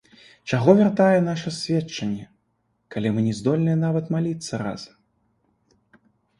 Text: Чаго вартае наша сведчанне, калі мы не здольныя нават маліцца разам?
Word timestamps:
Чаго 0.51 0.73
вартае 0.79 1.19
наша 1.25 1.49
сведчанне, 1.57 2.25
калі 2.97 3.07
мы 3.19 3.27
не 3.29 3.37
здольныя 3.43 3.77
нават 3.85 4.05
маліцца 4.19 4.53
разам? 4.65 5.01